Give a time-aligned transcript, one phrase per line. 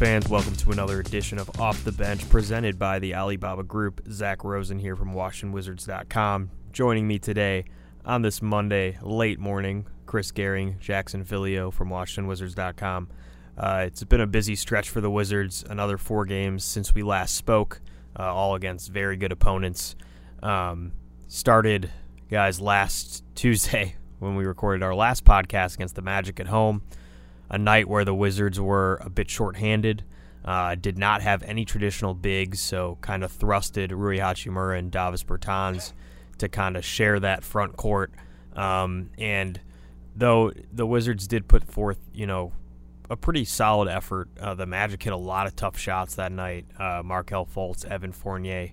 [0.00, 0.30] fans.
[0.30, 4.00] Welcome to another edition of Off the Bench presented by the Alibaba Group.
[4.10, 6.50] Zach Rosen here from WashingtonWizards.com.
[6.72, 7.66] Joining me today
[8.06, 13.10] on this Monday late morning, Chris Gehring, Jackson Filyo from WashingtonWizards.com.
[13.58, 15.66] Uh, it's been a busy stretch for the Wizards.
[15.68, 17.82] Another four games since we last spoke,
[18.18, 19.96] uh, all against very good opponents.
[20.42, 20.92] Um,
[21.28, 21.90] started,
[22.30, 26.84] guys, last Tuesday when we recorded our last podcast against the Magic at home
[27.50, 30.04] a night where the Wizards were a bit shorthanded.
[30.42, 35.22] Uh, did not have any traditional bigs, so kind of thrusted Rui Hachimura and Davis
[35.22, 35.92] Bertans
[36.38, 38.12] to kind of share that front court.
[38.54, 39.60] Um, and
[40.16, 42.52] though the Wizards did put forth, you know,
[43.10, 46.64] a pretty solid effort, uh, the Magic hit a lot of tough shots that night.
[46.78, 48.70] Uh, Markelle Fultz, Evan Fournier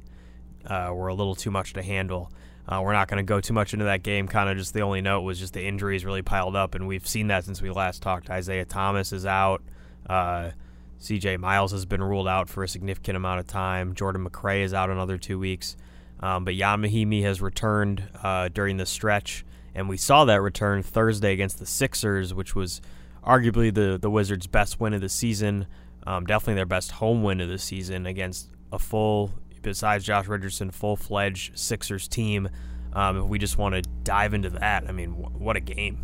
[0.66, 2.32] uh, were a little too much to handle.
[2.68, 4.28] Uh, we're not going to go too much into that game.
[4.28, 7.08] Kind of just the only note was just the injuries really piled up, and we've
[7.08, 8.30] seen that since we last talked.
[8.30, 9.62] Isaiah Thomas is out.
[10.10, 10.52] Uh,
[11.00, 13.94] CJ Miles has been ruled out for a significant amount of time.
[13.94, 15.78] Jordan McRae is out another two weeks.
[16.20, 21.32] Um, but Mahinmi has returned uh, during the stretch, and we saw that return Thursday
[21.32, 22.82] against the Sixers, which was
[23.24, 25.68] arguably the, the Wizards' best win of the season.
[26.08, 29.34] Um, definitely their best home win of the season against a full
[29.68, 32.50] besides Josh Richardson, full fledged Sixers team.
[32.94, 36.00] Um, if we just want to dive into that, I mean, what a game!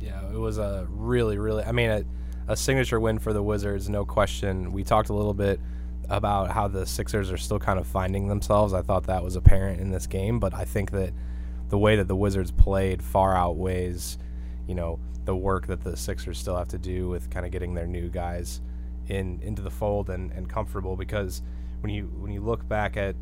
[0.00, 1.64] Yeah, it was a really, really.
[1.64, 2.04] I mean, a,
[2.48, 4.72] a signature win for the Wizards, no question.
[4.72, 5.60] We talked a little bit
[6.08, 8.72] about how the Sixers are still kind of finding themselves.
[8.72, 11.12] I thought that was apparent in this game, but I think that
[11.68, 14.18] the way that the Wizards played far outweighs,
[14.66, 17.74] you know, the work that the Sixers still have to do with kind of getting
[17.74, 18.60] their new guys
[19.08, 21.42] in into the fold and, and comfortable because
[21.82, 23.16] when you when you look back at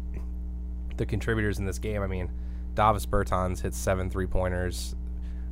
[0.96, 2.30] the contributors in this game, I mean,
[2.74, 4.94] Davis Bertans hit seven three pointers,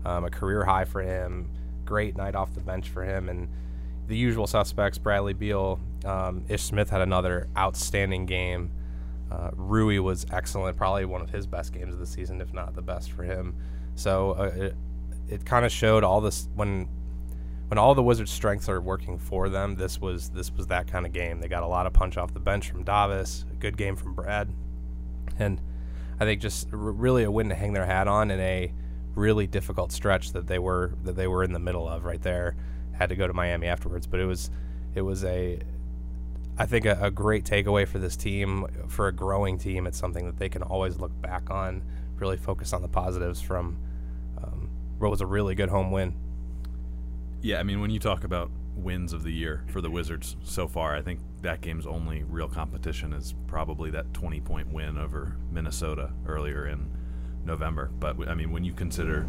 [0.04, 1.50] um, a career high for him.
[1.84, 3.48] Great night off the bench for him, and
[4.06, 8.70] the usual suspects: Bradley Beal, um, Ish Smith had another outstanding game.
[9.30, 12.74] Uh, Rui was excellent, probably one of his best games of the season, if not
[12.74, 13.54] the best for him.
[13.94, 14.74] So uh, it,
[15.28, 16.88] it kind of showed all this when
[17.68, 21.04] when all the Wizards' strengths are working for them, this was this was that kind
[21.06, 21.40] of game.
[21.40, 24.14] They got a lot of punch off the bench from Davis, a good game from
[24.14, 24.50] Brad,
[25.38, 25.60] and
[26.18, 28.72] I think just r- really a win to hang their hat on in a
[29.14, 32.56] really difficult stretch that they were that they were in the middle of right there.
[32.92, 34.50] Had to go to Miami afterwards, but it was
[34.94, 35.60] it was a
[36.56, 39.86] I think a, a great takeaway for this team for a growing team.
[39.86, 41.84] It's something that they can always look back on,
[42.16, 43.78] really focus on the positives from
[44.42, 46.14] um, what was a really good home win.
[47.40, 50.66] Yeah, I mean, when you talk about wins of the year for the Wizards so
[50.66, 55.36] far, I think that game's only real competition is probably that 20 point win over
[55.50, 56.90] Minnesota earlier in
[57.44, 57.90] November.
[57.98, 59.26] But I mean, when you consider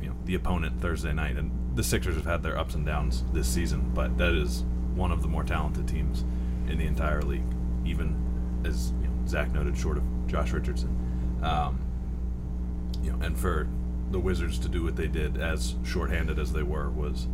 [0.00, 3.24] you know the opponent Thursday night, and the Sixers have had their ups and downs
[3.32, 4.64] this season, but that is
[4.94, 6.24] one of the more talented teams
[6.68, 7.42] in the entire league,
[7.84, 8.16] even
[8.64, 11.40] as you know, Zach noted, short of Josh Richardson.
[11.42, 11.80] Um,
[13.02, 13.68] you know, and for
[14.12, 17.26] the Wizards to do what they did, as shorthanded as they were, was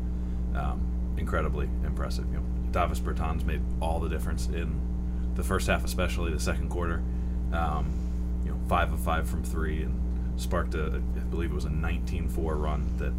[0.55, 0.81] um,
[1.17, 2.27] incredibly impressive.
[2.31, 4.81] You know, Davis Bertans made all the difference in
[5.35, 7.03] the first half, especially the second quarter.
[7.53, 7.93] Um,
[8.45, 11.71] you know, five of five from three, and sparked a, I believe it was a
[11.71, 13.13] 19-4 run that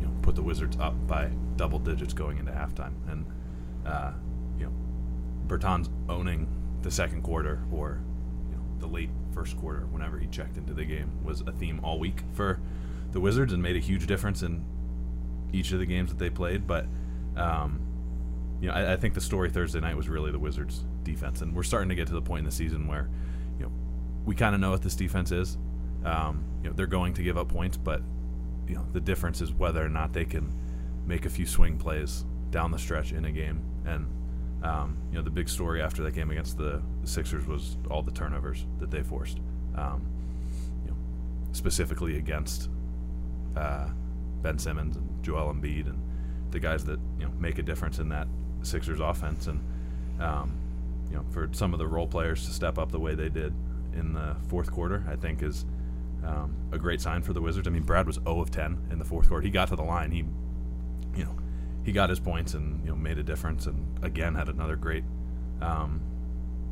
[0.00, 2.92] you know put the Wizards up by double digits going into halftime.
[3.08, 3.26] And
[3.86, 4.12] uh,
[4.58, 4.72] you know,
[5.46, 6.48] Bertans owning
[6.82, 8.00] the second quarter or
[8.50, 11.80] you know the late first quarter, whenever he checked into the game, was a theme
[11.82, 12.60] all week for
[13.14, 14.62] the Wizards and made a huge difference in
[15.52, 16.66] each of the games that they played.
[16.66, 16.86] But
[17.36, 17.80] um,
[18.60, 21.54] you know, I, I, think the story Thursday night was really the Wizards' defense, and
[21.54, 23.08] we're starting to get to the point in the season where
[23.58, 23.72] you know
[24.24, 25.56] we kind of know what this defense is.
[26.04, 28.02] Um, you know, they're going to give up points, but
[28.68, 30.52] you know the difference is whether or not they can
[31.06, 33.62] make a few swing plays down the stretch in a game.
[33.86, 34.06] And
[34.64, 38.12] um, you know, the big story after that game against the Sixers was all the
[38.12, 39.38] turnovers that they forced.
[39.76, 40.04] Um,
[40.84, 40.96] you know,
[41.52, 42.70] specifically against
[43.56, 43.88] uh,
[44.42, 46.00] Ben Simmons and Joel Embiid and
[46.50, 48.28] the guys that you know make a difference in that
[48.62, 49.46] Sixers offense.
[49.46, 49.60] And
[50.20, 50.56] um,
[51.10, 53.52] you know, for some of the role players to step up the way they did
[53.94, 55.64] in the fourth quarter, I think is
[56.24, 57.68] um, a great sign for the Wizards.
[57.68, 59.42] I mean, Brad was 0 of 10 in the fourth quarter.
[59.42, 60.10] He got to the line.
[60.10, 60.24] He,
[61.16, 61.36] you know,
[61.84, 63.66] he got his points and you know made a difference.
[63.66, 65.04] And again, had another great
[65.60, 66.00] um,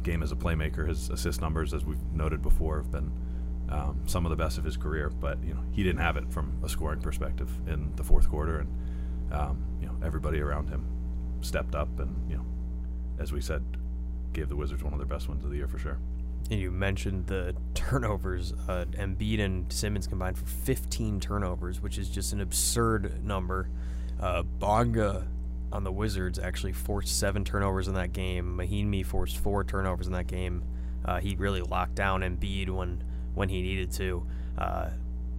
[0.02, 0.88] game as a playmaker.
[0.88, 3.12] His assist numbers, as we've noted before, have been
[3.72, 6.30] um, some of the best of his career, but you know he didn't have it
[6.30, 10.84] from a scoring perspective in the fourth quarter, and um, you know everybody around him
[11.40, 12.44] stepped up, and you know,
[13.18, 13.64] as we said,
[14.34, 15.98] gave the Wizards one of their best wins of the year for sure.
[16.50, 18.52] And you mentioned the turnovers.
[18.68, 23.70] Uh, Embiid and Simmons combined for 15 turnovers, which is just an absurd number.
[24.20, 25.26] Uh, Bonga
[25.72, 28.58] on the Wizards actually forced seven turnovers in that game.
[28.58, 30.62] Mahinmi forced four turnovers in that game.
[31.04, 33.02] Uh, he really locked down Embiid when
[33.34, 34.26] when he needed to.
[34.58, 34.90] Uh,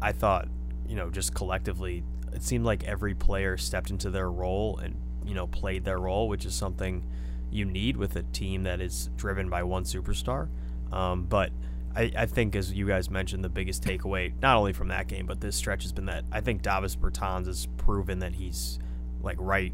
[0.02, 0.48] I thought,
[0.88, 2.04] you know, just collectively,
[2.34, 4.96] it seemed like every player stepped into their role and
[5.26, 7.06] you know played their role, which is something
[7.52, 10.50] you need with a team that is driven by one superstar.
[10.92, 11.52] Um, but
[11.96, 15.26] I, I, think, as you guys mentioned, the biggest takeaway, not only from that game,
[15.26, 18.80] but this stretch has been that I think Davis Bertans has proven that he's
[19.22, 19.74] like right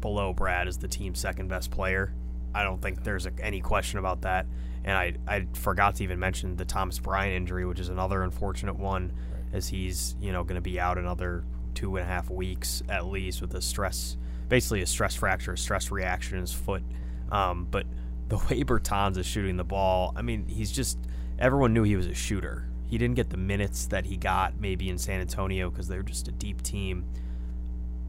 [0.00, 2.12] below Brad as the team's second best player.
[2.54, 4.46] I don't think there's a, any question about that.
[4.84, 8.76] And I, I forgot to even mention the Thomas Bryant injury, which is another unfortunate
[8.76, 9.42] one, right.
[9.52, 11.44] as he's you know going to be out another
[11.74, 14.16] two and a half weeks at least with a stress,
[14.48, 16.82] basically a stress fracture, a stress reaction in his foot.
[17.30, 17.86] Um, but
[18.28, 20.98] the way Bertans is shooting the ball, I mean, he's just
[21.38, 22.66] everyone knew he was a shooter.
[22.86, 26.26] He didn't get the minutes that he got maybe in San Antonio because they're just
[26.26, 27.04] a deep team.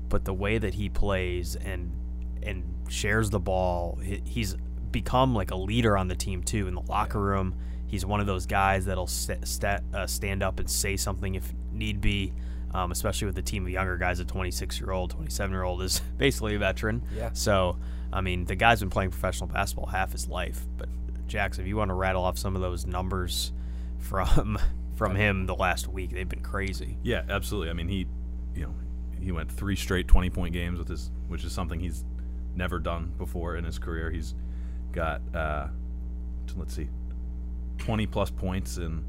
[0.10, 1.92] But the way that he plays and
[2.44, 4.56] and shares the ball, he's
[4.92, 7.56] become like a leader on the team too in the locker room.
[7.88, 11.54] He's one of those guys that'll st- st- uh, stand up and say something if
[11.72, 12.34] need be
[12.74, 14.20] um, especially with a team of younger guys.
[14.20, 17.04] A 26 year old, 27 year old is basically a veteran.
[17.16, 17.32] Yeah.
[17.34, 17.78] So,
[18.12, 20.66] I mean, the guy's been playing professional basketball half his life.
[20.78, 20.90] But
[21.28, 23.52] Jackson, if you want to rattle off some of those numbers
[24.00, 24.58] from
[24.96, 26.98] from him the last week, they've been crazy.
[27.04, 27.70] Yeah, absolutely.
[27.70, 28.06] I mean, he,
[28.56, 28.76] you know,
[29.20, 32.04] he went three straight 20 point games with his, which is something he's
[32.56, 34.09] never done before in his career.
[34.09, 34.33] He's
[34.92, 35.68] got, uh,
[36.56, 36.89] let's see,
[37.77, 39.03] 20 plus points and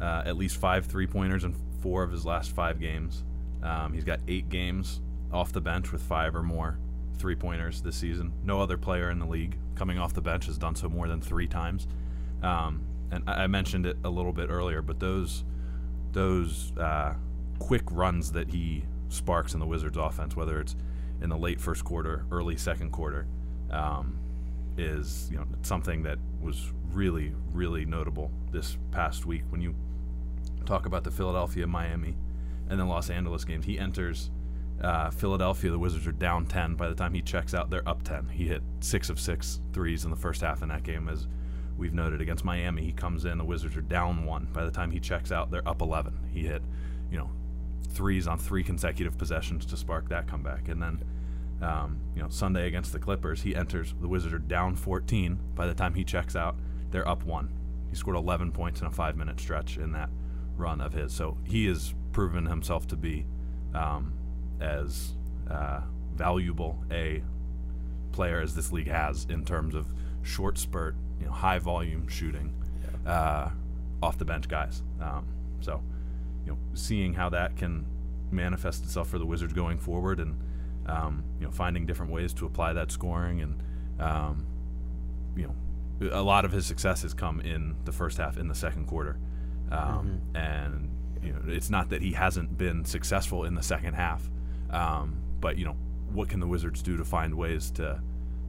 [0.00, 3.24] uh, at least five three pointers in four of his last five games.
[3.62, 5.00] Um, he's got eight games
[5.32, 6.78] off the bench with five or more
[7.18, 8.32] three pointers this season.
[8.44, 11.20] No other player in the league coming off the bench has done so more than
[11.20, 11.86] three times.
[12.42, 15.44] Um, and I, I, mentioned it a little bit earlier, but those
[16.12, 17.14] those uh,
[17.58, 20.76] quick runs that he sparks in the Wizards' offense, whether it's
[21.20, 23.26] in the late first quarter, early second quarter,
[23.70, 24.18] um,
[24.78, 29.74] is you know something that was really really notable this past week when you
[30.66, 32.16] talk about the Philadelphia, Miami,
[32.68, 33.64] and then Los Angeles games.
[33.64, 34.30] He enters
[34.82, 35.70] uh, Philadelphia.
[35.70, 36.74] The Wizards are down 10.
[36.74, 38.28] By the time he checks out, they're up 10.
[38.28, 41.26] He hit six of six threes in the first half in that game, as
[41.78, 42.20] we've noted.
[42.20, 43.38] Against Miami, he comes in.
[43.38, 44.48] The Wizards are down one.
[44.52, 46.30] By the time he checks out, they're up 11.
[46.32, 46.62] He hit,
[47.10, 47.30] you know,
[47.96, 50.68] threes on three consecutive possessions to spark that comeback.
[50.68, 51.04] And then,
[51.62, 53.94] um, you know, Sunday against the Clippers, he enters.
[54.00, 55.38] The Wizards are down 14.
[55.54, 56.56] By the time he checks out,
[56.90, 57.48] they're up one.
[57.88, 60.10] He scored 11 points in a five minute stretch in that
[60.56, 61.12] run of his.
[61.12, 63.26] So he has proven himself to be
[63.74, 64.12] um,
[64.60, 65.14] as
[65.50, 65.80] uh,
[66.14, 67.22] valuable a
[68.12, 69.86] player as this league has in terms of
[70.22, 72.52] short spurt, you know, high volume shooting,
[73.04, 73.12] yeah.
[73.12, 73.50] uh,
[74.02, 74.82] off the bench guys.
[75.00, 75.26] Um,
[75.60, 75.82] so,
[76.46, 77.84] you know, seeing how that can
[78.30, 80.40] manifest itself for the Wizards going forward, and
[80.86, 83.62] um, you know, finding different ways to apply that scoring, and
[84.00, 84.46] um,
[85.36, 88.54] you know, a lot of his success has come in the first half, in the
[88.54, 89.18] second quarter.
[89.70, 90.36] Um, mm-hmm.
[90.36, 90.90] And
[91.22, 94.28] you know, it's not that he hasn't been successful in the second half,
[94.70, 95.76] um, but you know,
[96.12, 98.00] what can the Wizards do to find ways to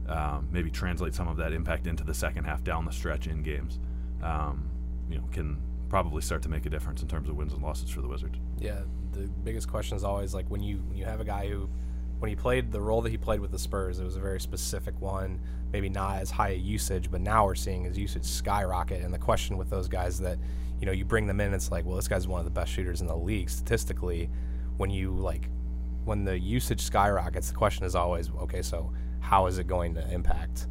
[0.08, 3.42] um, maybe translate some of that impact into the second half down the stretch in
[3.42, 3.80] games?
[4.22, 4.70] Um,
[5.10, 7.90] you know, can probably start to make a difference in terms of wins and losses
[7.90, 8.38] for the Wizards.
[8.58, 8.80] Yeah,
[9.12, 11.68] the biggest question is always like when you when you have a guy who
[12.18, 14.40] when he played the role that he played with the Spurs, it was a very
[14.40, 15.40] specific one,
[15.72, 19.02] maybe not as high a usage, but now we're seeing his usage skyrocket.
[19.02, 20.38] And the question with those guys that
[20.80, 22.72] you know, you bring them in, it's like, well, this guy's one of the best
[22.72, 24.30] shooters in the league statistically.
[24.76, 25.48] When you like,
[26.04, 30.10] when the usage skyrockets, the question is always, okay, so how is it going to
[30.12, 30.68] impact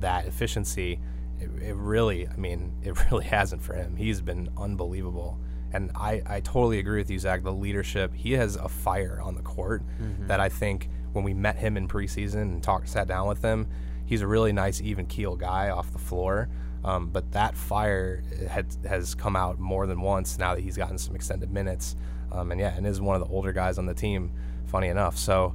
[0.00, 1.00] that efficiency?
[1.42, 3.96] It, it really, I mean, it really hasn't for him.
[3.96, 5.38] He's been unbelievable.
[5.74, 7.42] And I, I totally agree with you, Zach.
[7.42, 10.26] The leadership, he has a fire on the court mm-hmm.
[10.26, 13.66] that I think when we met him in preseason and talked, sat down with him,
[14.04, 16.48] he's a really nice, even keel guy off the floor.
[16.84, 20.98] Um, but that fire had, has come out more than once now that he's gotten
[20.98, 21.96] some extended minutes.
[22.32, 24.32] Um, and yeah, and is one of the older guys on the team.
[24.66, 25.54] Funny enough, so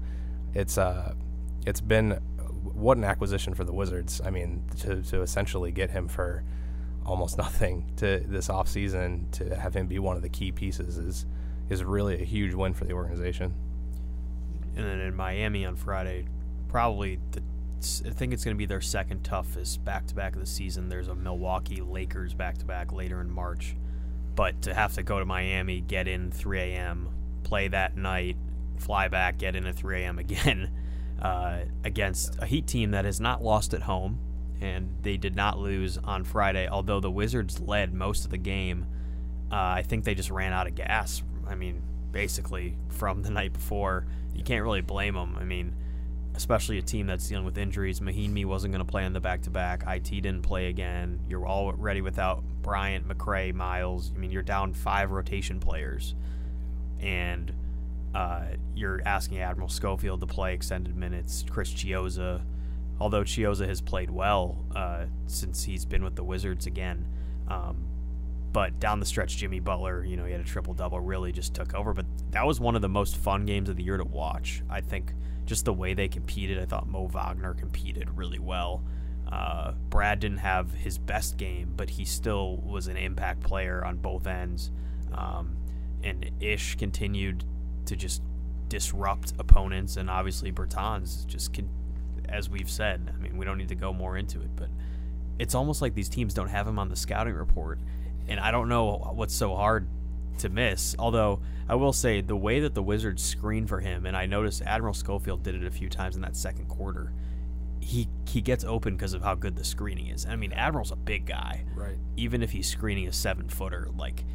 [0.53, 1.13] it's uh,
[1.65, 2.19] it's been
[2.73, 4.21] what an acquisition for the Wizards.
[4.23, 6.43] I mean, to to essentially get him for
[7.05, 11.25] almost nothing to this offseason to have him be one of the key pieces is
[11.69, 13.53] is really a huge win for the organization.
[14.75, 16.27] And then in Miami on Friday,
[16.67, 17.41] probably the
[18.05, 20.89] I think it's going to be their second toughest back to back of the season.
[20.89, 23.75] There's a Milwaukee Lakers back to back later in March.
[24.35, 27.09] But to have to go to Miami, get in 3 a.m.,
[27.43, 28.37] play that night,
[28.77, 30.19] fly back, get in at 3 a.m.
[30.19, 30.71] again
[31.21, 34.19] uh, against a Heat team that has not lost at home.
[34.59, 38.87] And they did not lose on Friday, although the Wizards led most of the game.
[39.51, 41.21] Uh, I think they just ran out of gas.
[41.47, 41.81] I mean,
[42.11, 44.05] basically, from the night before.
[44.33, 45.37] You can't really blame them.
[45.39, 45.75] I mean,
[46.35, 47.99] especially a team that's dealing with injuries.
[47.99, 49.83] Mahinmi wasn't going to play on the back to back.
[49.87, 51.19] IT didn't play again.
[51.27, 54.11] You're already without Bryant, McRae, Miles.
[54.15, 56.15] I mean, you're down five rotation players,
[56.99, 57.51] and
[58.13, 58.45] uh,
[58.75, 61.45] you're asking Admiral Schofield to play extended minutes.
[61.49, 62.41] Chris Chiozza,
[62.99, 67.05] although Chiozza has played well uh, since he's been with the Wizards again.
[67.47, 67.87] Um,
[68.53, 71.53] but down the stretch, Jimmy Butler, you know, he had a triple double, really just
[71.53, 71.93] took over.
[71.93, 74.63] But that was one of the most fun games of the year to watch.
[74.69, 75.13] I think
[75.45, 78.83] just the way they competed, I thought Mo Wagner competed really well.
[79.31, 83.97] Uh, Brad didn't have his best game, but he still was an impact player on
[83.97, 84.71] both ends.
[85.13, 85.57] Um,
[86.03, 87.43] and Ish continued
[87.87, 88.21] to just
[88.69, 91.69] disrupt opponents, and obviously Bertans just, can,
[92.29, 94.69] as we've said, I mean, we don't need to go more into it, but
[95.39, 97.79] it's almost like these teams don't have him on the scouting report
[98.27, 99.87] and I don't know what's so hard
[100.39, 100.95] to miss.
[100.99, 104.61] Although I will say the way that the Wizards screen for him, and I noticed
[104.61, 107.13] Admiral Schofield did it a few times in that second quarter.
[107.79, 110.25] He he gets open because of how good the screening is.
[110.25, 111.63] I mean, Admiral's a big guy.
[111.75, 111.97] Right.
[112.17, 114.25] Even if he's screening a seven footer, like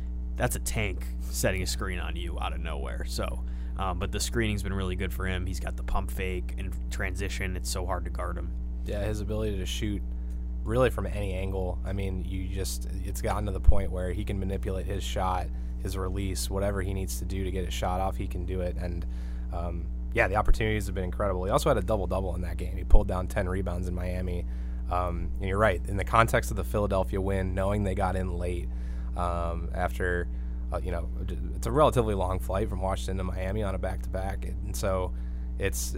[0.42, 3.04] that's a tank setting a screen on you out of nowhere.
[3.06, 3.44] So,
[3.78, 5.46] um, but the screening's been really good for him.
[5.46, 7.56] He's got the pump fake and transition.
[7.56, 8.50] It's so hard to guard him.
[8.84, 10.02] Yeah, his ability to shoot
[10.64, 11.78] really from any angle.
[11.84, 15.46] I mean, you just it's gotten to the point where he can manipulate his shot,
[15.80, 18.62] his release, whatever he needs to do to get his shot off, he can do
[18.62, 18.74] it.
[18.76, 19.06] And
[19.52, 21.44] um, yeah, the opportunities have been incredible.
[21.44, 22.76] He also had a double double in that game.
[22.76, 24.44] He pulled down ten rebounds in Miami.
[24.90, 28.36] Um, and you're right in the context of the Philadelphia win, knowing they got in
[28.36, 28.68] late
[29.16, 30.28] um, after.
[30.72, 31.06] Uh, you know,
[31.54, 34.74] it's a relatively long flight from Washington to Miami on a back to back, and
[34.74, 35.12] so
[35.58, 35.94] it's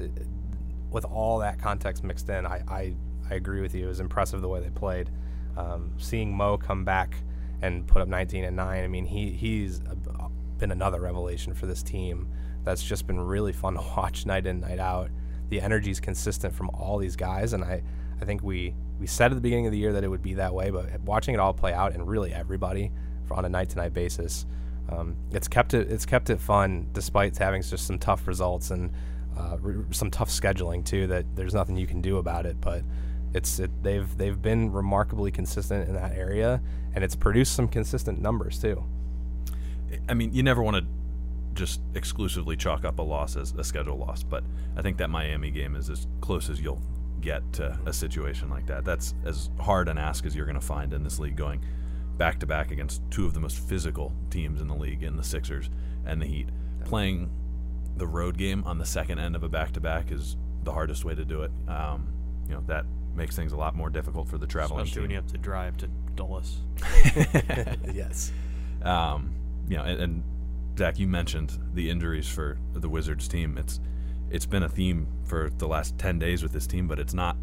[0.90, 2.44] with all that context mixed in.
[2.44, 2.94] I, I
[3.30, 3.85] I agree with you.
[3.85, 5.11] It was impressive the way they played.
[5.56, 7.16] Um, seeing Mo come back
[7.62, 10.28] and put up 19 and 9, I mean, he he's a,
[10.59, 12.28] been another revelation for this team.
[12.64, 15.11] That's just been really fun to watch night in, night out.
[15.49, 17.83] The energy is consistent from all these guys, and I,
[18.21, 20.35] I think we, we said at the beginning of the year that it would be
[20.35, 22.90] that way, but watching it all play out and really everybody
[23.31, 24.47] on a night to night basis,
[24.88, 28.93] um, it's kept it it's kept it fun despite having just some tough results and
[29.37, 31.07] uh, re- some tough scheduling too.
[31.07, 32.83] That there's nothing you can do about it, but
[33.33, 36.61] it's it, they've they've been remarkably consistent in that area,
[36.95, 38.85] and it's produced some consistent numbers too.
[40.09, 40.85] I mean, you never want to
[41.54, 44.45] just exclusively chalk up a loss as a schedule loss, but
[44.76, 46.83] I think that Miami game is as close as you'll
[47.21, 48.85] get to a situation like that.
[48.85, 51.64] That's as hard an ask as you're going to find in this league going
[52.16, 55.25] back to back against two of the most physical teams in the league in the
[55.25, 55.68] Sixers
[56.06, 56.49] and the Heat.
[56.85, 57.30] Playing
[57.97, 61.04] the road game on the second end of a back to back is the hardest
[61.04, 61.50] way to do it.
[61.68, 62.12] Um,
[62.49, 65.02] you know that makes things a lot more difficult for the traveling Especially team.
[65.02, 66.61] when you have to drive to Dulles.
[67.94, 68.33] yes.
[68.83, 69.35] Um,
[69.68, 70.23] you know, and, and
[70.78, 73.56] Zach, you mentioned the injuries for the Wizards team.
[73.59, 73.80] It's
[74.30, 77.37] it's been a theme for the last ten days with this team, but it's not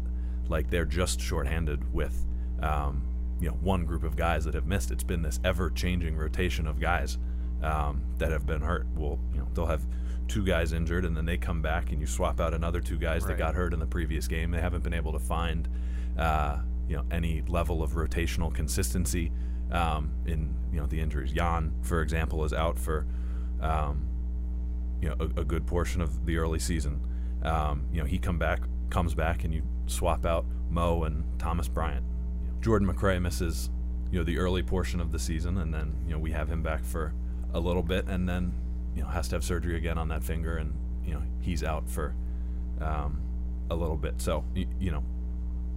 [0.48, 2.24] like they're just shorthanded with
[2.60, 3.02] um,
[3.42, 4.90] you know one group of guys that have missed.
[4.90, 7.18] It's been this ever changing rotation of guys
[7.62, 8.86] um, that have been hurt.
[8.96, 9.82] Well, you know, they'll have
[10.28, 13.22] two guys injured, and then they come back and you swap out another two guys
[13.22, 13.30] Right.
[13.30, 14.52] that got hurt in the previous game.
[14.52, 15.68] They haven't been able to find
[16.16, 16.58] uh,
[16.88, 19.32] you know any level of rotational consistency
[19.72, 21.32] um, in you know the injuries.
[21.32, 23.06] Jan, for example, is out for
[23.60, 24.06] um,
[25.00, 27.00] you know a, a good portion of the early season.
[27.42, 31.66] Um, you know he come back comes back and you swap out Mo and Thomas
[31.66, 32.04] Bryant.
[32.62, 33.70] You Jordan McRae misses
[34.10, 36.62] you know the early portion of the season, and then you know we have him
[36.62, 37.12] back for
[37.52, 38.52] a little bit, and then
[38.94, 40.72] you know has to have surgery again on that finger, and
[41.04, 42.14] you know he's out for
[42.80, 43.20] um,
[43.70, 44.20] a little bit.
[44.20, 45.02] So y- you know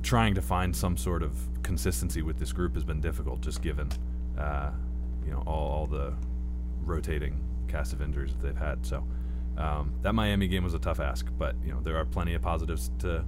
[0.04, 3.90] trying to find some sort of consistency with this group has been difficult, just given
[4.38, 4.72] uh,
[5.26, 6.14] you know all, all the
[6.84, 8.86] rotating cast of injuries that they've had.
[8.86, 9.04] So
[9.58, 12.44] um, that Miami game was a tough ask, but you know there are plenty of
[12.44, 13.26] positives to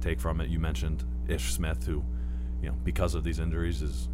[0.00, 0.50] take from it.
[0.50, 2.04] You mentioned Ish Smith, who
[2.62, 4.08] you know because of these injuries is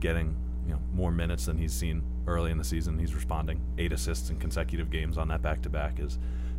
[0.00, 2.98] getting you know more minutes than he's seen early in the season.
[2.98, 3.60] He's responding.
[3.78, 6.18] Eight assists in consecutive games on that back to back is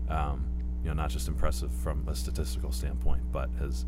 [0.09, 0.45] um,
[0.83, 3.85] you know not just impressive from a statistical standpoint, but has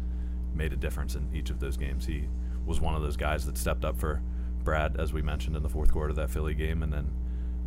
[0.54, 2.06] made a difference in each of those games.
[2.06, 2.28] He
[2.66, 4.22] was one of those guys that stepped up for
[4.64, 7.12] Brad, as we mentioned in the fourth quarter of that Philly game, and then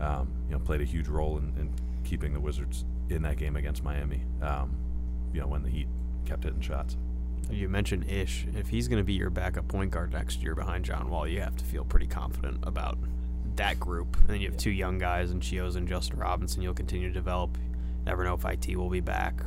[0.01, 1.73] um, you know played a huge role in, in
[2.05, 4.23] keeping the Wizards in that game against Miami.
[4.43, 4.77] Um,
[5.33, 5.89] you know when the Heat
[6.25, 6.97] kept hitting shots.
[7.51, 8.47] You mentioned Ish.
[8.55, 11.41] If he's going to be your backup point guard next year behind John Wall, you
[11.41, 12.99] have to feel pretty confident about
[13.57, 14.17] that group.
[14.21, 16.63] And then you have two young guys in Chiozza and Justin Robinson.
[16.63, 17.57] You'll continue to develop.
[18.07, 19.41] Never know if IT will be back.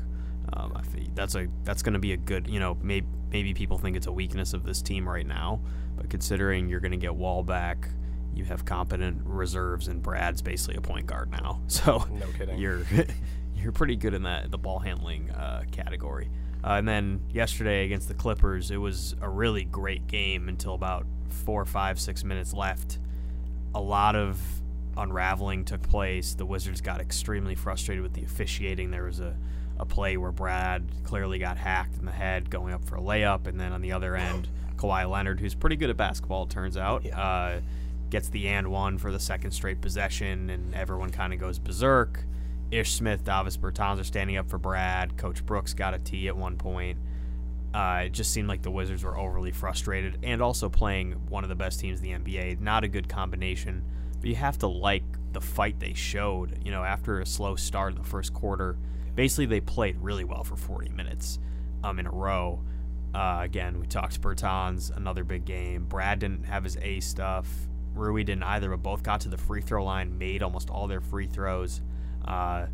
[0.54, 2.48] Um, I think that's a that's going to be a good.
[2.48, 5.62] You know, maybe maybe people think it's a weakness of this team right now,
[5.96, 7.88] but considering you're going to get Wall back,
[8.34, 11.62] you have competent reserves, and Brad's basically a point guard now.
[11.68, 12.58] So No kidding.
[12.58, 12.82] you're
[13.56, 16.30] you're pretty good in that the ball handling uh, category.
[16.64, 21.06] Uh, and then yesterday against the Clippers, it was a really great game until about
[21.30, 23.00] four, five, six minutes left.
[23.74, 24.40] A lot of
[24.98, 26.34] unraveling took place.
[26.34, 28.92] The Wizards got extremely frustrated with the officiating.
[28.92, 29.36] There was a,
[29.80, 33.48] a play where Brad clearly got hacked in the head going up for a layup,
[33.48, 36.78] and then on the other end, Kawhi Leonard, who's pretty good at basketball, it turns
[36.78, 37.20] out, Yeah.
[37.20, 37.62] uh,
[38.10, 42.26] gets the and one for the second straight possession, and everyone kind of goes berserk.
[42.72, 45.18] Ish Smith, Davis Bertans are standing up for Brad.
[45.18, 46.98] Coach Brooks got a tee at one point.
[47.74, 51.50] Uh, it just seemed like the Wizards were overly frustrated and also playing one of
[51.50, 52.60] the best teams in the NBA.
[52.60, 53.84] Not a good combination,
[54.20, 56.60] but you have to like the fight they showed.
[56.66, 58.78] You know, after a slow start in the first quarter,
[59.16, 61.40] basically they played really well for 40 minutes
[61.84, 62.62] um, in a row.
[63.14, 65.86] Uh, again, we talked Bertans, another big game.
[65.86, 67.48] Brad didn't have his A stuff.
[67.94, 71.02] Rui didn't either, but both got to the free throw line, made almost all their
[71.02, 71.82] free throws.
[72.26, 72.68] Uh,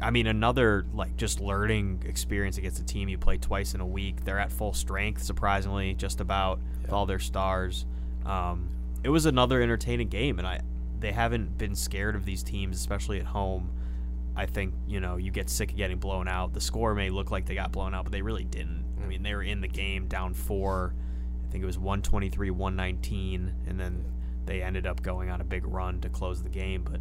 [0.00, 3.86] I mean, another like just learning experience against a team you play twice in a
[3.86, 4.24] week.
[4.24, 7.86] They're at full strength, surprisingly, just about with all their stars.
[8.26, 8.68] Um,
[9.04, 10.60] it was another entertaining game, and I
[10.98, 13.70] they haven't been scared of these teams, especially at home.
[14.34, 16.52] I think you know you get sick of getting blown out.
[16.52, 18.84] The score may look like they got blown out, but they really didn't.
[19.02, 20.94] I mean, they were in the game down four.
[21.46, 24.04] I think it was 123, 119, and then
[24.46, 26.82] they ended up going on a big run to close the game.
[26.82, 27.00] But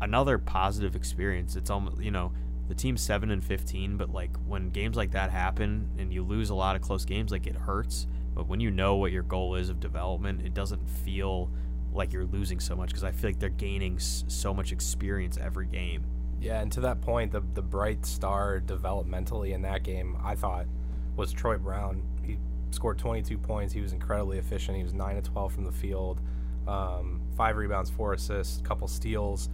[0.00, 1.56] another positive experience.
[1.56, 2.32] It's almost you know
[2.68, 6.50] the team's seven and 15, but like when games like that happen and you lose
[6.50, 8.06] a lot of close games, like it hurts.
[8.34, 11.50] But when you know what your goal is of development, it doesn't feel
[11.92, 15.66] like you're losing so much because I feel like they're gaining so much experience every
[15.66, 16.04] game.
[16.40, 20.66] Yeah, and to that point, the the bright star developmentally in that game, I thought,
[21.16, 22.02] was Troy Brown.
[22.22, 22.38] He
[22.70, 23.72] scored 22 points.
[23.72, 24.76] He was incredibly efficient.
[24.76, 26.20] He was nine to 12 from the field,
[26.68, 29.48] um, five rebounds, four assists, couple steals.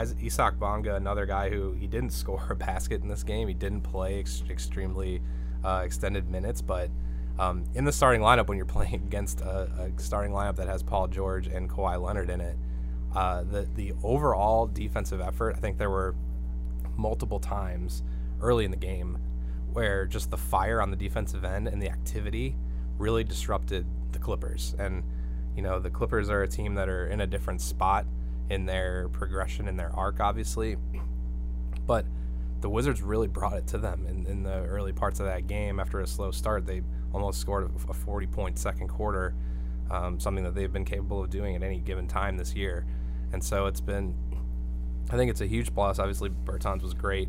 [0.00, 3.48] Is- Isaac Bonga, another guy who he didn't score a basket in this game.
[3.48, 5.20] He didn't play ex- extremely
[5.64, 6.90] uh, extended minutes, but
[7.38, 10.82] um, in the starting lineup, when you're playing against a, a starting lineup that has
[10.82, 12.56] Paul George and Kawhi Leonard in it,
[13.14, 16.14] uh, the the overall defensive effort, I think there were
[16.96, 18.02] multiple times
[18.40, 19.18] early in the game
[19.72, 22.54] where just the fire on the defensive end and the activity
[22.98, 24.74] really disrupted the Clippers.
[24.78, 25.02] And
[25.56, 28.06] you know, the Clippers are a team that are in a different spot
[28.52, 30.76] in their progression in their arc, obviously.
[31.86, 32.04] But
[32.60, 35.80] the Wizards really brought it to them in, in the early parts of that game.
[35.80, 39.34] After a slow start, they almost scored a- a 40 point second quarter,
[39.90, 42.84] um, something that they've been capable of doing at any given time this year.
[43.32, 44.14] And so it's been,
[45.10, 45.98] I think it's a huge plus.
[45.98, 47.28] Obviously, Bertans was great,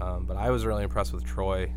[0.00, 1.72] um, but I was really impressed with Troy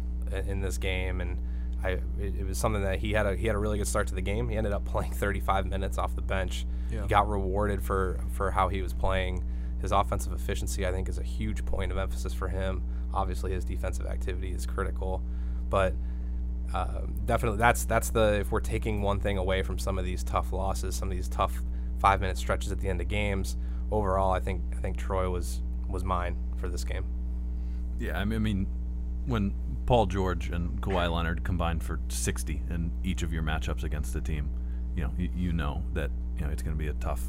[0.45, 1.37] in this game, and
[1.83, 4.15] I it was something that he had a he had a really good start to
[4.15, 4.49] the game.
[4.49, 6.65] He ended up playing 35 minutes off the bench.
[6.93, 7.01] Yeah.
[7.01, 9.43] He got rewarded for for how he was playing.
[9.81, 12.83] His offensive efficiency, I think, is a huge point of emphasis for him.
[13.13, 15.21] Obviously, his defensive activity is critical,
[15.69, 15.93] but
[16.73, 20.23] uh, definitely that's that's the if we're taking one thing away from some of these
[20.23, 21.61] tough losses, some of these tough
[21.99, 23.57] five minute stretches at the end of games.
[23.91, 27.05] Overall, I think I think Troy was was mine for this game.
[27.99, 28.67] Yeah, I mean,
[29.25, 29.53] when
[29.85, 34.21] Paul George and Kawhi Leonard combined for 60 in each of your matchups against the
[34.21, 34.49] team,
[34.95, 37.23] you know, you, you know that you know it's going to be a tough,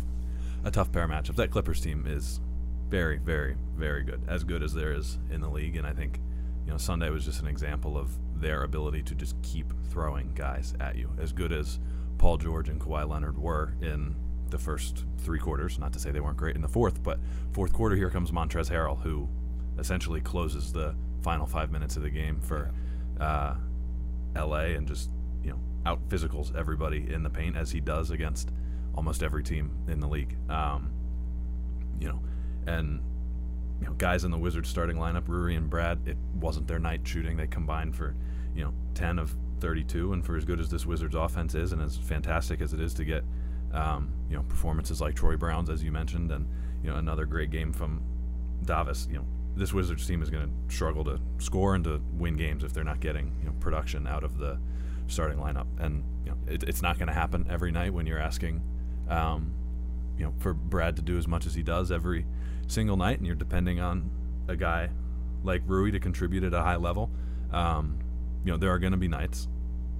[0.64, 1.36] a tough pair of matchups.
[1.36, 2.40] That Clippers team is
[2.88, 6.20] very, very, very good, as good as there is in the league, and I think,
[6.66, 10.74] you know, Sunday was just an example of their ability to just keep throwing guys
[10.80, 11.10] at you.
[11.20, 11.78] As good as
[12.18, 14.14] Paul George and Kawhi Leonard were in
[14.50, 17.18] the first three quarters, not to say they weren't great in the fourth, but
[17.52, 19.28] fourth quarter, here comes Montrezl Harrell, who
[19.78, 22.70] essentially closes the final five minutes of the game for
[23.18, 23.54] uh,
[24.36, 25.10] LA and just
[25.42, 28.50] you know out physicals everybody in the paint as he does against
[28.96, 30.36] almost every team in the league.
[30.48, 30.90] Um,
[31.98, 32.20] you know,
[32.66, 33.00] and
[33.80, 37.00] you know guys in the Wizards starting lineup, Rui and Brad, it wasn't their night
[37.04, 37.36] shooting.
[37.36, 38.14] They combined for
[38.54, 41.80] you know ten of 32, and for as good as this Wizards offense is, and
[41.80, 43.24] as fantastic as it is to get
[43.72, 46.46] um, you know performances like Troy Brown's as you mentioned, and
[46.82, 48.02] you know another great game from
[48.64, 49.24] Davis, you know,
[49.56, 52.84] this Wizards team is going to struggle to score and to win games if they're
[52.84, 54.58] not getting you know production out of the
[55.06, 58.18] starting lineup, and you know it, it's not going to happen every night when you're
[58.18, 58.60] asking,
[59.08, 59.52] um,
[60.18, 62.26] you know, for Brad to do as much as he does every
[62.68, 64.10] single night, and you're depending on
[64.48, 64.90] a guy
[65.42, 67.10] like Rui to contribute at a high level.
[67.52, 67.98] Um,
[68.44, 69.48] you know, there are going to be nights,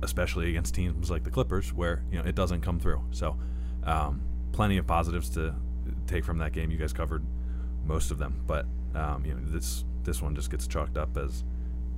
[0.03, 3.03] especially against teams like the Clippers, where you know it doesn't come through.
[3.11, 3.37] So,
[3.85, 5.55] um, plenty of positives to
[6.07, 6.71] take from that game.
[6.71, 7.25] You guys covered
[7.85, 11.45] most of them, but um, you know this this one just gets chalked up as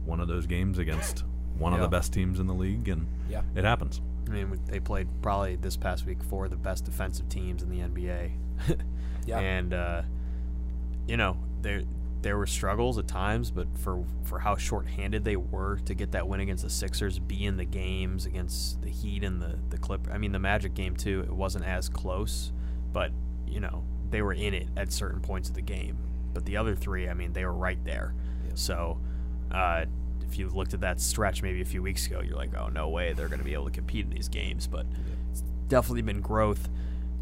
[0.04, 1.24] one of those games against
[1.58, 3.42] one of the best teams in the league, and Yeah.
[3.54, 4.00] it happens.
[4.28, 7.70] I mean, they played probably this past week four of the best defensive teams in
[7.70, 8.32] the NBA.
[9.26, 9.40] Yeah.
[9.40, 10.02] And uh,
[11.06, 11.84] you know, they
[12.22, 16.26] there were struggles at times, but for for how short-handed they were to get that
[16.26, 20.08] win against the Sixers, be in the games against the Heat and the the Clip.
[20.10, 21.20] I mean, the Magic game too.
[21.20, 22.52] It wasn't as close,
[22.92, 23.10] but
[23.46, 25.98] you know they were in it at certain points of the game.
[26.32, 28.14] But the other three, I mean, they were right there.
[28.46, 28.52] Yeah.
[28.54, 29.00] So.
[29.50, 29.84] Uh,
[30.28, 32.88] if you looked at that stretch maybe a few weeks ago, you're like, oh no
[32.88, 34.66] way, they're going to be able to compete in these games.
[34.66, 34.86] But
[35.30, 36.68] it's definitely been growth.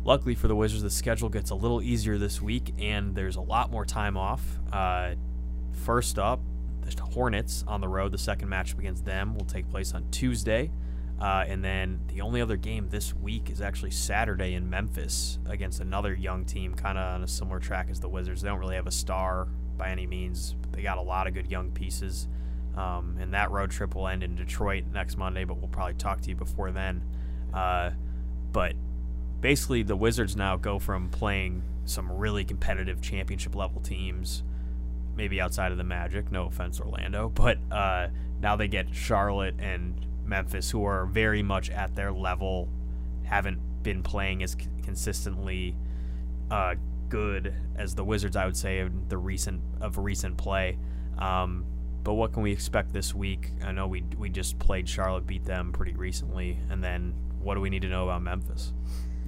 [0.05, 3.40] Luckily for the Wizards, the schedule gets a little easier this week, and there's a
[3.40, 4.43] lot more time off.
[4.73, 5.14] Uh,
[5.73, 6.40] first up,
[6.83, 8.12] the Hornets on the road.
[8.12, 10.71] The second matchup against them will take place on Tuesday.
[11.21, 15.81] Uh, and then the only other game this week is actually Saturday in Memphis against
[15.81, 18.43] another young team, kind of on a similar track as the Wizards.
[18.43, 21.51] They don't really have a star by any means, they got a lot of good
[21.51, 22.29] young pieces.
[22.77, 26.21] Um, and that road trip will end in Detroit next Monday, but we'll probably talk
[26.23, 27.03] to you before then.
[27.53, 27.91] Uh,
[28.53, 28.75] but
[29.41, 34.43] basically the Wizards now go from playing some really competitive championship level teams,
[35.17, 36.33] maybe outside of the Magic.
[36.33, 38.09] No offense, Orlando, but uh,
[38.41, 42.69] now they get Charlotte and Memphis, who are very much at their level,
[43.25, 45.77] haven't been playing as consistently
[46.51, 46.75] uh,
[47.09, 50.79] good as the Wizards, I would say, in the recent of recent play.
[51.19, 51.65] Um,
[52.05, 53.51] but what can we expect this week?
[53.64, 57.61] I know we we just played Charlotte, beat them pretty recently, and then what do
[57.61, 58.73] we need to know about Memphis?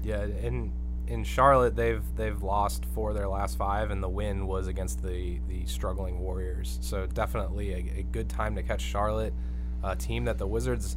[0.03, 0.73] Yeah, in
[1.07, 5.03] in Charlotte, they've they've lost four of their last five, and the win was against
[5.03, 6.79] the the struggling Warriors.
[6.83, 9.33] So definitely a, a good time to catch Charlotte,
[9.83, 10.97] a team that the Wizards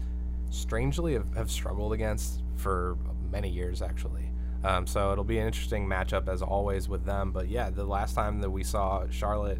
[0.50, 2.98] strangely have, have struggled against for
[3.32, 4.30] many years actually.
[4.63, 7.32] Um, so it'll be an interesting matchup as always with them.
[7.32, 9.60] But yeah, the last time that we saw Charlotte,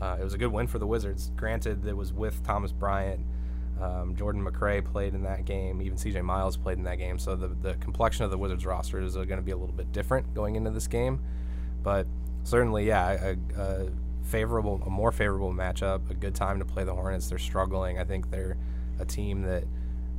[0.00, 1.30] uh, it was a good win for the Wizards.
[1.36, 3.20] Granted, it was with Thomas Bryant
[3.80, 5.82] um, Jordan McRae played in that game.
[5.82, 7.18] Even CJ Miles played in that game.
[7.18, 9.92] So the, the complexion of the Wizards roster is going to be a little bit
[9.92, 11.20] different going into this game.
[11.82, 12.06] But
[12.44, 13.88] certainly, yeah, a, a,
[14.22, 17.28] favorable, a more favorable matchup, a good time to play the Hornets.
[17.28, 17.98] They're struggling.
[17.98, 18.56] I think they're
[18.98, 19.64] a team that,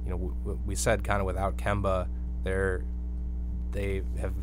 [0.06, 2.08] you know, we, we said kind of without Kemba,
[2.44, 2.84] they're
[3.72, 4.34] they have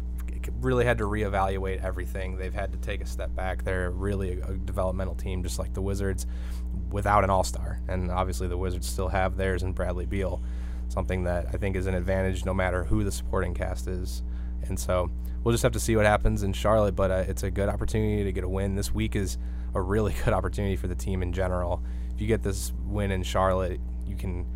[0.60, 2.36] really had to reevaluate everything.
[2.36, 3.64] They've had to take a step back.
[3.64, 6.26] They're really a, a developmental team, just like the Wizards
[6.90, 7.80] without an all star.
[7.88, 10.42] And obviously, the Wizards still have theirs in Bradley Beal,
[10.88, 14.22] something that I think is an advantage no matter who the supporting cast is.
[14.68, 15.10] And so
[15.42, 18.24] we'll just have to see what happens in Charlotte, but uh, it's a good opportunity
[18.24, 18.74] to get a win.
[18.74, 19.38] This week is
[19.74, 21.82] a really good opportunity for the team in general.
[22.14, 24.46] If you get this win in Charlotte, you can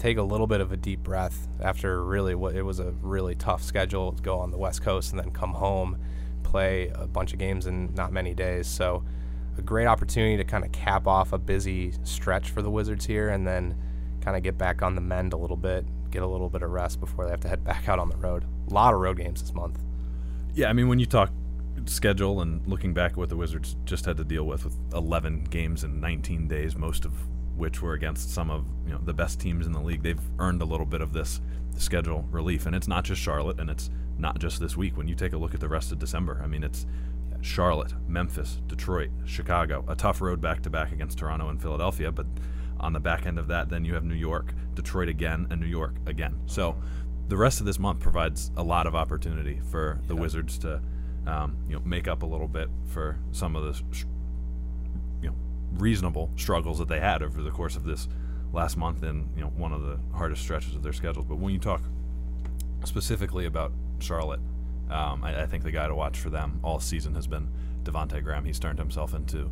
[0.00, 3.34] take a little bit of a deep breath after really what it was a really
[3.34, 5.98] tough schedule to go on the West Coast and then come home,
[6.42, 8.66] play a bunch of games in not many days.
[8.66, 9.04] So
[9.58, 13.28] a great opportunity to kind of cap off a busy stretch for the Wizards here
[13.28, 13.76] and then
[14.22, 16.70] kind of get back on the mend a little bit, get a little bit of
[16.70, 18.46] rest before they have to head back out on the road.
[18.70, 19.78] A lot of road games this month.
[20.54, 21.30] Yeah, I mean, when you talk
[21.84, 25.44] schedule and looking back at what the Wizards just had to deal with with 11
[25.44, 27.12] games in 19 days, most of
[27.60, 30.62] which were against some of you know the best teams in the league, they've earned
[30.62, 31.40] a little bit of this
[31.76, 34.96] schedule relief, and it's not just Charlotte, and it's not just this week.
[34.96, 36.86] When you take a look at the rest of December, I mean, it's
[37.42, 39.84] Charlotte, Memphis, Detroit, Chicago.
[39.88, 42.26] A tough road back to back against Toronto and Philadelphia, but
[42.78, 45.66] on the back end of that, then you have New York, Detroit again, and New
[45.66, 46.40] York again.
[46.46, 46.76] So
[47.28, 50.80] the rest of this month provides a lot of opportunity for the Wizards to,
[51.26, 53.82] um, you know, make up a little bit for some of the,
[55.72, 58.08] reasonable struggles that they had over the course of this
[58.52, 61.26] last month in you know one of the hardest stretches of their schedules.
[61.26, 61.82] But when you talk
[62.84, 64.40] specifically about Charlotte
[64.90, 67.48] um, I, I, think the guy to watch for them all season has been
[67.84, 68.44] Devonte Graham.
[68.44, 69.50] He's turned himself into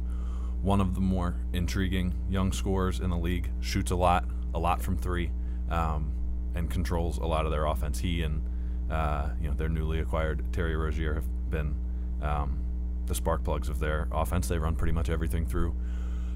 [0.62, 3.48] one of the more intriguing young scorers in the league.
[3.60, 5.30] Shoots a lot, a lot from three,
[5.70, 6.12] um,
[6.56, 8.00] and controls a lot of their offense.
[8.00, 8.42] He and
[8.90, 11.76] uh, you know their newly acquired Terry Rozier have been
[12.20, 12.58] um,
[13.06, 14.48] the spark plugs of their offense.
[14.48, 15.72] They run pretty much everything through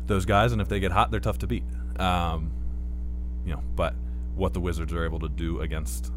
[0.07, 1.65] those guys, and if they get hot, they're tough to beat.
[1.99, 2.51] Um,
[3.45, 3.95] you know, but
[4.35, 6.13] what the Wizards are able to do against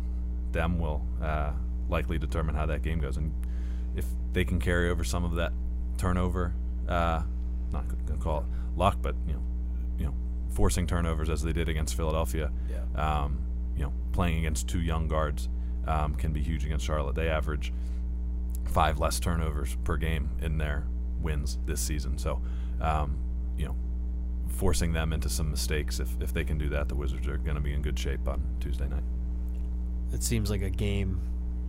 [0.52, 1.52] them will uh,
[1.90, 3.18] likely determine how that game goes.
[3.18, 3.34] And
[3.96, 5.54] if they can carry over some of that
[5.98, 6.54] turnover,
[6.88, 7.24] uh,
[7.72, 8.46] not to call it
[8.78, 9.42] luck, but you know,
[9.98, 10.14] you know,
[10.50, 12.52] forcing turnovers as they did against Philadelphia.
[12.70, 13.24] Yeah.
[13.24, 13.40] Um,
[13.76, 15.50] you know, playing against two young guards
[15.86, 17.16] um, can be huge against Charlotte.
[17.16, 17.74] They average
[18.66, 20.86] five less turnovers per game in their
[21.22, 22.18] wins this season.
[22.18, 22.42] So,
[22.82, 23.18] um,
[23.58, 23.76] you know,
[24.48, 26.00] forcing them into some mistakes.
[26.00, 28.28] If if they can do that, the Wizards are going to be in good shape
[28.28, 29.04] on Tuesday night.
[30.14, 31.20] It seems like a game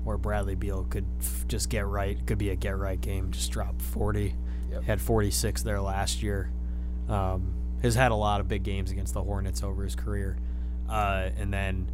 [0.05, 2.25] where Bradley Beal could f- just get right.
[2.27, 3.33] Could be a get right game.
[3.33, 4.35] Just drop 40.
[4.71, 4.83] Yep.
[4.85, 6.51] Had 46 there last year.
[7.09, 10.37] Um, has had a lot of big games against the Hornets over his career.
[10.89, 11.91] Uh, and then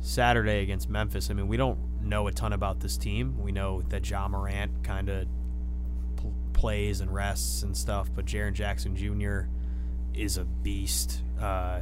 [0.00, 1.30] Saturday against Memphis.
[1.30, 3.40] I mean, we don't know a ton about this team.
[3.40, 5.26] We know that Ja Morant kind of
[6.52, 8.10] plays and rests and stuff.
[8.14, 9.48] But Jaren Jackson Jr.
[10.14, 11.22] is a beast.
[11.40, 11.80] Uh,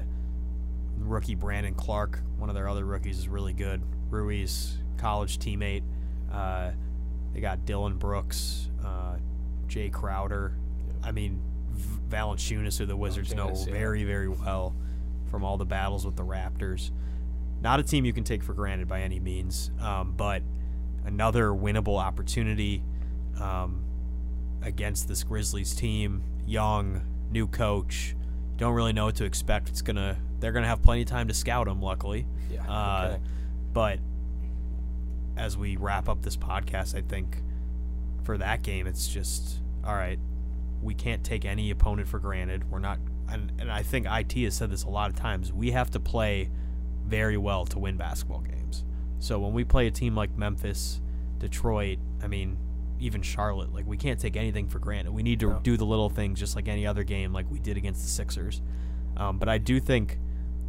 [0.99, 3.83] rookie Brandon Clarke, one of their other rookies, is really good.
[4.11, 5.83] Rui's college teammate.
[6.33, 6.71] Uh,
[7.33, 9.17] they got Dillon Brooks, uh,
[9.69, 10.55] Jae Crowder.
[11.03, 13.73] I mean, v- Valanciunas, who the Wizards know yeah.
[13.73, 14.75] very, very well
[15.31, 16.91] from all the battles with the Raptors.
[17.61, 20.43] Not a team you can take for granted by any means, um, but
[21.05, 22.83] another winnable opportunity
[23.41, 23.80] um,
[24.63, 26.23] against this Grizzlies team.
[26.47, 28.15] Young, new coach.
[28.57, 29.69] Don't really know what to expect.
[29.69, 30.17] It's gonna.
[30.41, 31.81] They're gonna have plenty of time to scout him.
[31.83, 32.67] Luckily, Yeah.
[32.69, 33.23] uh, okay.
[33.73, 33.99] but
[35.37, 37.43] as we wrap up this podcast, I think
[38.25, 40.19] for that game, it's just all right.
[40.83, 42.71] We can't take any opponent for granted.
[42.71, 45.53] We're not, and, and I think IT has said this a lot of times.
[45.53, 46.51] We have to play
[47.07, 48.85] very well to win basketball games.
[49.19, 51.03] So when we play a team like Memphis,
[51.39, 52.57] Detroit, I mean,
[53.01, 55.13] even Charlotte, like we can't take anything for granted.
[55.13, 55.61] We need to No.
[55.63, 58.61] do the little things just like any other game, like we did against the Sixers.
[59.17, 60.19] Um, but I do think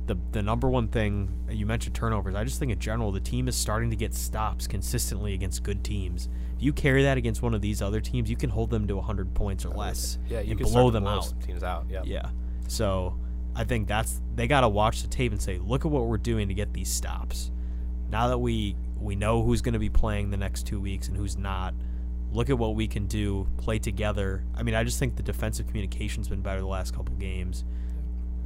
[0.08, 2.34] the the number one thing you mentioned turnovers.
[2.36, 5.84] I just think in general the team is starting to get stops consistently against good
[5.84, 6.28] teams.
[6.58, 8.96] If you carry that against one of these other teams, you can hold them to
[8.96, 11.34] 100 points or less Yeah, you and can blow them blow out.
[11.46, 11.86] teams out.
[11.90, 12.02] Yeah.
[12.04, 12.30] Yeah.
[12.68, 13.16] So
[13.56, 16.18] I think that's they got to watch the tape and say, look at what we're
[16.18, 17.52] doing to get these stops.
[18.10, 21.18] Now that we we know who's going to be playing the next two weeks and
[21.18, 21.74] who's not,
[22.32, 23.48] look at what we can do.
[23.58, 24.44] Play together.
[24.56, 27.64] I mean, I just think the defensive communication's been better the last couple games.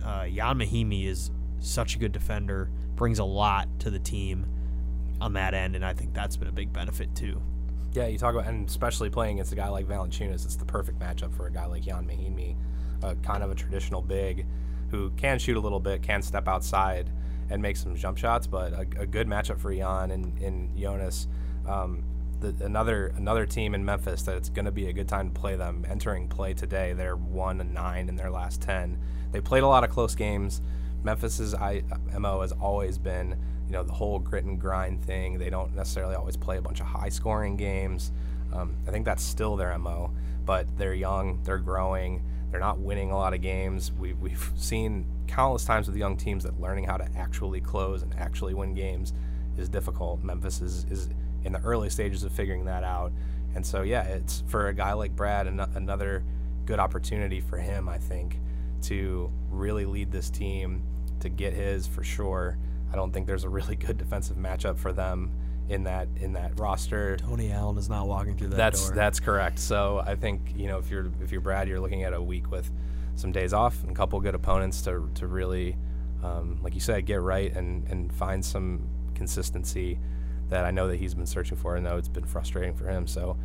[0.04, 4.45] Uh, Jan Mahinmi is such a good defender, brings a lot to the team
[5.21, 7.41] on that end, and I think that's been a big benefit too.
[7.93, 11.00] Yeah, you talk about, and especially playing against a guy like Valanciunas, it's the perfect
[11.00, 12.56] matchup for a guy like Jan Mahinmi,
[13.02, 14.45] uh, kind of a traditional big
[14.91, 17.10] who can shoot a little bit, can step outside
[17.50, 21.28] and make some jump shots, but a, a good matchup for Jan and, and Jonas.
[21.67, 22.04] Um,
[22.39, 25.39] the, another another team in Memphis that it's going to be a good time to
[25.39, 25.86] play them.
[25.89, 28.98] Entering play today, they're one and nine in their last ten.
[29.32, 30.62] They played a lot of close games.
[31.04, 31.84] Memphis's I,
[32.17, 35.38] mo has always been, you know, the whole grit and grind thing.
[35.38, 38.12] They don't necessarily always play a bunch of high scoring games.
[38.54, 40.12] Um, I think that's still their mo,
[40.45, 43.91] but they're young, they're growing, they're not winning a lot of games.
[43.91, 48.15] We, we've seen countless times with young teams that learning how to actually close and
[48.15, 49.13] actually win games
[49.58, 50.24] is difficult.
[50.24, 51.10] Memphis is, is
[51.45, 53.12] in the early stages of figuring that out.
[53.55, 56.23] And so, yeah, it's for a guy like Brad, an- another
[56.65, 58.39] good opportunity for him, I think,
[58.84, 60.84] to really lead this team
[61.21, 62.58] to get his for sure.
[62.91, 65.31] I don't think there's a really good defensive matchup for them
[65.69, 67.17] in that in that roster.
[67.17, 68.95] Tony Allen is not walking through that That's door.
[68.95, 69.58] that's correct.
[69.58, 72.51] So I think you know if you're if you're Brad, you're looking at a week
[72.51, 72.69] with
[73.15, 75.75] some days off and a couple good opponents to to really,
[76.23, 79.97] um, like you said, get right and and find some consistency
[80.49, 81.75] that I know that he's been searching for.
[81.75, 83.08] I know it's been frustrating for him.
[83.08, 83.38] So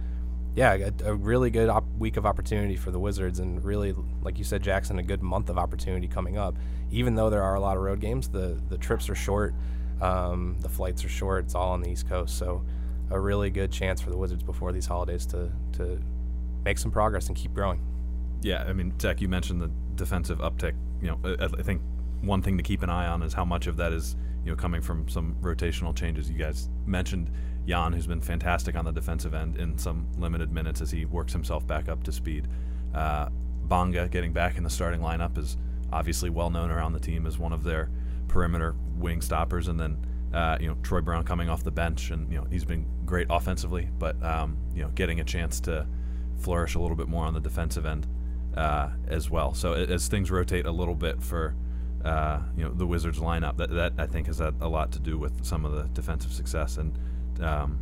[0.55, 4.39] yeah, a, a really good op- week of opportunity for the Wizards, and really, like
[4.39, 6.57] you said, Jackson, a good month of opportunity coming up.
[6.91, 9.55] Even though there are a lot of road games, the the trips are short,
[10.01, 11.45] um, the flights are short.
[11.45, 12.65] It's all on the East Coast, so
[13.11, 16.01] a really good chance for the Wizards before these holidays to to
[16.65, 17.81] make some progress and keep growing.
[18.43, 20.75] Yeah, I mean, Zach, you mentioned the defensive uptick.
[21.01, 21.81] You know, I, I think
[22.23, 24.57] one thing to keep an eye on is how much of that is you know
[24.57, 26.31] coming from some rotational changes.
[26.31, 27.31] You guys mentioned
[27.67, 31.33] Jan, who's been fantastic on the defensive end in some limited minutes as he works
[31.33, 32.49] himself back up to speed.
[32.95, 33.29] Uh,
[33.63, 35.57] Bonga getting back in the starting lineup is
[35.93, 37.91] obviously well known around the team as one of their
[38.29, 39.97] perimeter wing stoppers, and then
[40.33, 43.27] uh, you know Troy Brown coming off the bench, and you know he's been great
[43.31, 45.87] offensively, but um, you know getting a chance to
[46.39, 48.07] flourish a little bit more on the defensive end
[48.57, 49.55] uh, as well.
[49.55, 51.55] So as things rotate a little bit for
[52.05, 54.99] uh, you know the Wizards lineup, that that I think has had a lot to
[54.99, 56.99] do with some of the defensive success, and
[57.41, 57.79] um,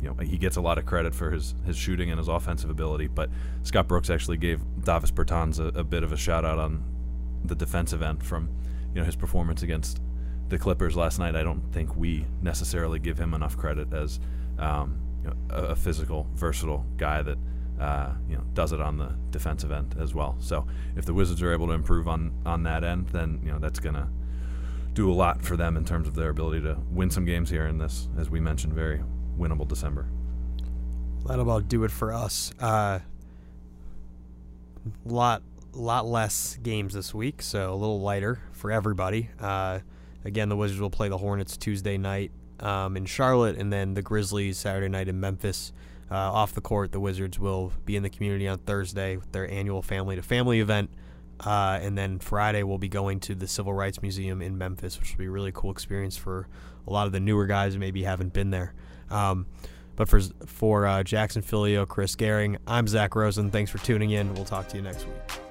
[0.00, 2.70] you know he gets a lot of credit for his his shooting and his offensive
[2.70, 3.08] ability.
[3.08, 3.30] But
[3.62, 6.82] Scott Brooks actually gave Davis Bertans a, a bit of a shout out on
[7.44, 8.48] the defensive end from
[8.94, 10.00] you know his performance against
[10.48, 11.36] the Clippers last night.
[11.36, 14.20] I don't think we necessarily give him enough credit as
[14.58, 17.38] um, you know, a, a physical, versatile guy that
[17.80, 20.36] uh, you know does it on the defensive end as well.
[20.40, 23.58] So if the Wizards are able to improve on on that end, then you know
[23.58, 24.08] that's gonna
[24.92, 27.66] do a lot for them in terms of their ability to win some games here
[27.66, 29.02] in this, as we mentioned, very
[29.36, 30.06] winnable December.
[31.26, 32.52] That'll about do it for us.
[32.60, 33.00] Uh,
[35.04, 39.30] lot lot less games this week, so a little lighter for everybody.
[39.40, 39.80] Uh,
[40.24, 44.02] again, the Wizards will play the Hornets Tuesday night um, in Charlotte, and then the
[44.02, 45.72] Grizzlies Saturday night in Memphis.
[46.10, 49.50] Uh, off the court, the Wizards will be in the community on Thursday with their
[49.50, 50.90] annual family to family event.
[51.44, 55.12] Uh, and then Friday, we'll be going to the Civil Rights Museum in Memphis, which
[55.12, 56.46] will be a really cool experience for
[56.86, 58.74] a lot of the newer guys who maybe haven't been there.
[59.10, 59.46] Um,
[59.96, 63.50] But for for uh, Jackson Filyo, Chris Gehring, I'm Zach Rosen.
[63.50, 64.34] Thanks for tuning in.
[64.34, 65.43] We'll talk to you next week.